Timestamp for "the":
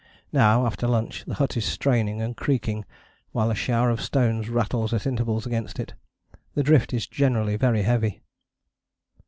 1.25-1.35, 6.55-6.63